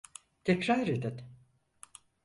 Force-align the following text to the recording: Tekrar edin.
Tekrar 0.43 0.87
edin. 0.87 1.21